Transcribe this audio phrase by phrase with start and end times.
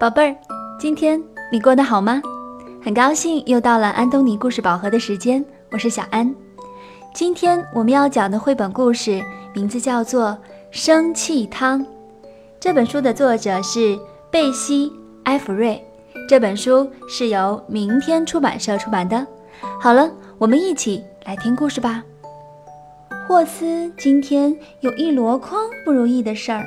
[0.00, 0.36] 宝贝儿，
[0.78, 2.22] 今天你过得好吗？
[2.82, 6.34] 很高兴又到了安东尼故事宝盒的时间，我是小安。
[7.12, 9.22] 今天我们要讲的绘本故事
[9.54, 10.28] 名字叫做
[10.70, 11.80] 《生气汤》。
[12.58, 13.98] 这本书的作者是
[14.30, 14.88] 贝西·
[15.24, 15.78] 埃弗瑞，
[16.26, 19.26] 这本书是由明天出版社出版的。
[19.82, 22.02] 好了，我们一起来听故事吧。
[23.28, 26.64] 霍斯今天有一箩筐不如意的事儿。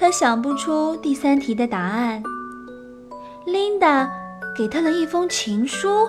[0.00, 2.22] 他想不出第三题的答案。
[3.44, 4.08] 琳达
[4.56, 6.08] 给他了一封情书，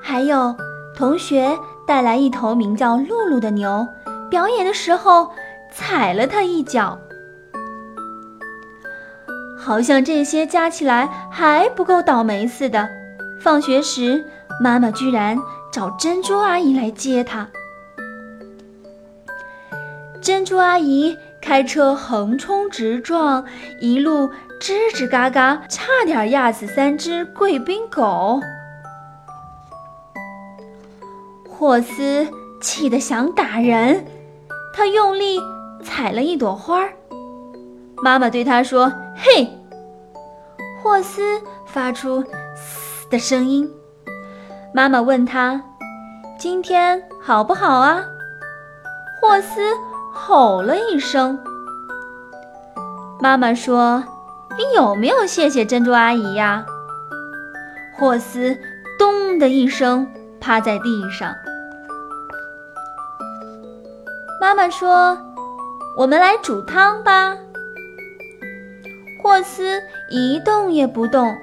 [0.00, 0.54] 还有
[0.96, 3.86] 同学带来一头名叫露露的牛，
[4.30, 5.32] 表演的时候
[5.72, 6.98] 踩了他一脚。
[9.58, 12.88] 好像这些加起来还不够倒霉似的。
[13.42, 14.24] 放学时，
[14.62, 15.36] 妈妈居然
[15.72, 17.48] 找珍珠阿姨来接他。
[20.22, 21.16] 珍珠阿姨。
[21.40, 23.44] 开车横冲直撞，
[23.80, 24.28] 一路
[24.60, 28.40] 吱吱嘎嘎，差点压死三只贵宾狗。
[31.48, 32.28] 霍斯
[32.60, 34.06] 气得想打人，
[34.74, 35.40] 他用力
[35.82, 36.82] 踩了一朵花。
[38.02, 39.48] 妈妈对他说：“嘿！”
[40.82, 42.22] 霍斯发出
[42.56, 43.68] “嘶”的声音。
[44.72, 45.62] 妈妈问他
[46.38, 48.02] ：“今天好不好啊？”
[49.20, 49.60] 霍斯。
[50.22, 51.38] 吼了一声，
[53.20, 54.04] 妈妈说
[54.56, 56.64] ：“你有没有谢谢珍珠阿姨呀？”
[57.98, 58.56] 霍斯
[58.98, 60.06] 咚的一声
[60.38, 61.34] 趴在地上。
[64.38, 65.18] 妈妈说
[65.96, 67.34] ：“我们来煮汤吧。”
[69.24, 71.34] 霍斯一动也不动，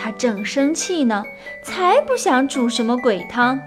[0.00, 1.22] 他正生气呢，
[1.62, 3.60] 才不想煮什么鬼汤。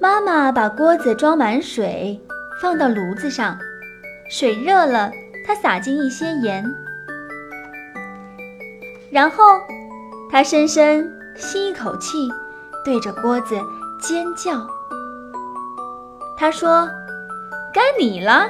[0.00, 2.20] 妈妈把锅子装满水，
[2.64, 3.58] 放到炉子上，
[4.30, 5.12] 水热了，
[5.46, 6.64] 他撒进一些盐，
[9.10, 9.60] 然后
[10.30, 12.26] 他深深吸一口气，
[12.82, 13.54] 对着锅子
[14.00, 14.66] 尖叫。
[16.38, 16.88] 他说
[17.70, 18.48] ：“该你了。”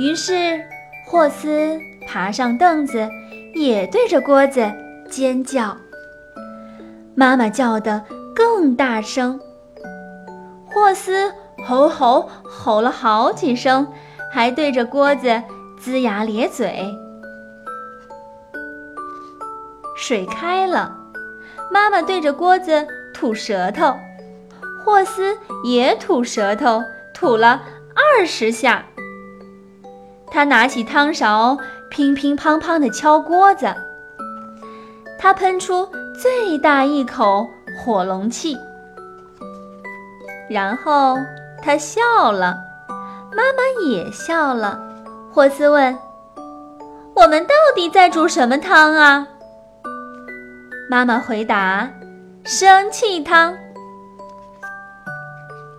[0.00, 0.64] 于是
[1.06, 3.06] 霍斯爬上凳子，
[3.54, 4.66] 也对着锅子
[5.10, 5.76] 尖叫。
[7.14, 8.02] 妈妈叫的。
[8.34, 9.38] 更大声，
[10.64, 11.30] 霍斯
[11.64, 13.86] 吼吼吼了好几声，
[14.32, 15.42] 还对着锅子
[15.80, 16.94] 龇牙咧嘴。
[19.96, 20.96] 水开了，
[21.70, 23.94] 妈妈对着锅子吐舌头，
[24.84, 26.82] 霍斯也吐舌头，
[27.14, 27.62] 吐了
[27.94, 28.84] 二十下。
[30.30, 31.58] 他拿起汤勺，
[31.90, 33.66] 乒乒乓乓地敲锅子。
[35.18, 35.88] 他喷出
[36.20, 37.48] 最大一口。
[37.84, 38.56] 火龙气，
[40.50, 41.16] 然后
[41.62, 42.58] 他笑了，
[43.30, 44.78] 妈妈也笑了。
[45.32, 45.96] 霍斯问
[47.14, 49.26] ：“我们到底在煮什么汤啊？”
[50.90, 51.88] 妈妈回答
[52.44, 53.56] ：“生气汤。”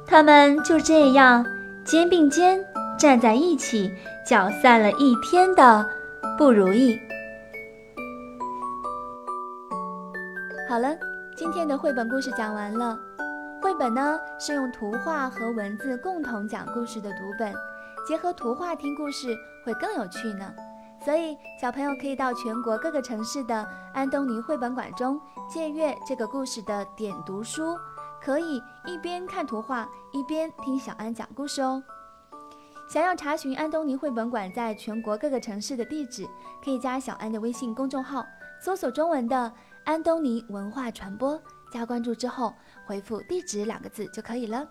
[0.08, 1.46] 他们就这样
[1.84, 2.64] 肩并肩
[2.98, 3.92] 站在一起，
[4.26, 5.86] 搅散了一天的
[6.38, 6.98] 不如意。
[10.70, 10.96] 好了。
[11.36, 12.96] 今天的绘本故事讲完了。
[13.64, 17.54] 绘本呢是用图画和文字共同讲故事的读本，
[18.06, 20.54] 结合图画听故事会更有趣呢。
[21.02, 25.18] 所以小朋友可以到全国各个城市的安东尼绘本馆中
[25.50, 27.78] 借阅这个故事的点读书，
[28.22, 31.82] 可以一边看图画一边听小安讲故事哦。
[32.90, 36.28] 想要查询安东尼绘本馆在全国各个城市的地址，
[36.62, 38.26] 可以加小安的微信公众号，
[38.60, 39.54] 搜索中文的。
[39.86, 41.38] 安东尼文化传播，
[41.73, 42.55] 加关注之后
[42.87, 44.67] 回复“地址”两个字就可以了。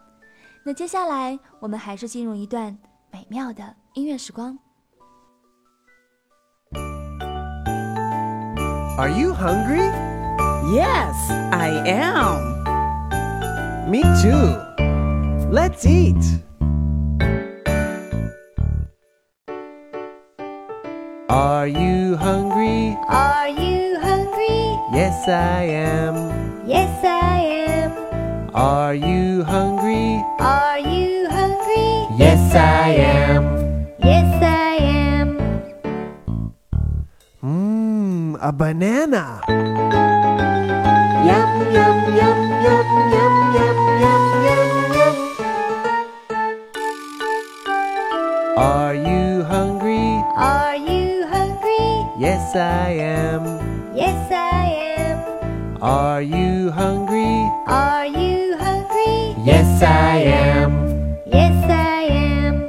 [0.63, 2.77] 那接下来我们还是进入一段
[3.11, 4.57] 美妙的音乐时光。
[8.97, 9.91] Are you hungry?
[10.73, 11.15] Yes,
[11.51, 12.57] I am.
[13.89, 14.57] Me too.
[15.51, 16.23] Let's eat.
[21.29, 22.97] Are you hungry?
[23.07, 23.77] Are you
[24.97, 26.50] Yes, I am.
[26.64, 27.90] Yes, I am.
[28.54, 30.22] Are you hungry?
[30.38, 32.06] Are you hungry?
[32.16, 33.88] Yes, I am.
[33.98, 35.38] Yes, I am.
[37.42, 39.42] Mmm, a banana.
[41.26, 45.16] Yum, yum, yum, yum, yum, yum, yum, yum, yum.
[48.56, 50.22] Are you hungry?
[50.36, 52.06] Are you hungry?
[52.20, 53.42] Yes, I am.
[53.96, 54.91] Yes, I
[55.82, 57.50] are you hungry?
[57.66, 59.34] Are you hungry?
[59.44, 61.18] Yes, I am.
[61.26, 62.68] Yes, I am.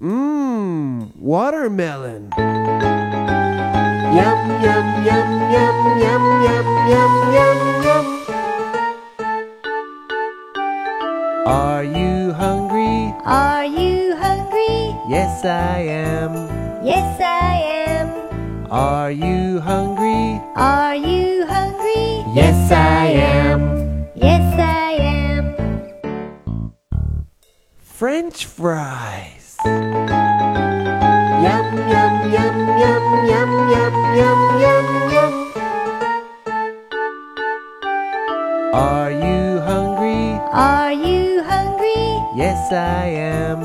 [0.00, 2.30] Mmm, watermelon.
[4.16, 8.06] Yum, yum, yum, yum, yum, yum, yum, yum, yum.
[11.46, 13.12] Are you hungry?
[13.26, 14.96] Are you hungry?
[15.10, 16.32] Yes, I am.
[16.82, 17.93] Yes, I am.
[18.74, 20.42] Are you hungry?
[20.56, 22.24] Are you hungry?
[22.34, 24.08] Yes, I am.
[24.16, 26.72] Yes, I am.
[27.78, 29.56] French fries.
[29.64, 29.76] Yum,
[31.46, 35.34] yum, yum, yum, yum, yum, yum, yum, yum.
[38.74, 40.34] Are you hungry?
[40.50, 42.18] Are you hungry?
[42.34, 43.60] Yes, I am.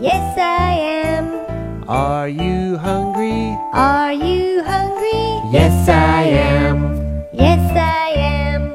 [0.00, 1.43] Yes, I am.
[1.86, 3.58] Are you hungry?
[3.74, 5.52] Are you hungry?
[5.52, 7.22] Yes, I am.
[7.34, 8.72] Yes, I am.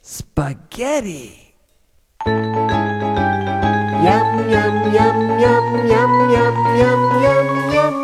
[0.00, 1.54] Spaghetti.
[2.24, 2.64] Yum,
[4.48, 7.94] yum, yum, yum, yum, yum, yum, yum, yum.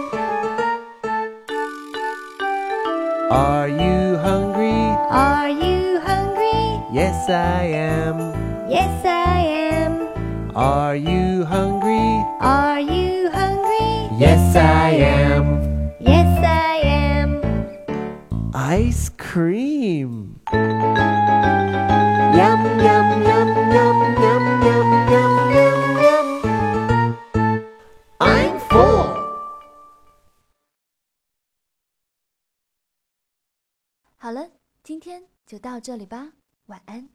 [3.30, 4.84] Are you hungry?
[5.08, 6.82] Are you hungry?
[6.92, 8.18] Yes, I am.
[8.68, 9.53] Yes, I am.
[10.56, 12.24] Are you hungry?
[12.38, 14.08] Are you hungry?
[14.16, 15.90] Yes, I am.
[15.98, 17.42] Yes, I am.
[18.54, 20.38] Ice cream.
[20.52, 20.78] Yum,
[22.38, 26.28] yum, yum, yum, yum, yum, yum, yum, yum.
[28.20, 29.10] I'm full.
[34.16, 34.50] 好了，
[34.84, 36.34] 今天就到这里吧，
[36.66, 37.08] 晚安。